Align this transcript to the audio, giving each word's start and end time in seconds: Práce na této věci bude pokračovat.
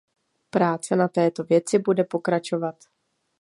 Práce 0.49 0.95
na 0.95 1.07
této 1.07 1.43
věci 1.43 1.79
bude 1.79 2.03
pokračovat. 2.03 2.75